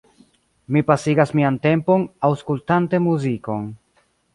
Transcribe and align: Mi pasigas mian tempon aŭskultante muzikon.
Mi 0.75 0.81
pasigas 0.87 1.35
mian 1.41 1.61
tempon 1.67 2.09
aŭskultante 2.31 3.05
muzikon. 3.11 3.75